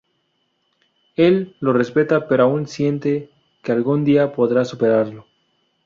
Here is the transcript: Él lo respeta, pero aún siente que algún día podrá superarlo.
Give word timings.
Él 1.15 1.55
lo 1.59 1.73
respeta, 1.73 2.27
pero 2.27 2.45
aún 2.45 2.65
siente 2.67 3.29
que 3.61 3.71
algún 3.71 4.03
día 4.03 4.33
podrá 4.33 4.65
superarlo. 4.65 5.27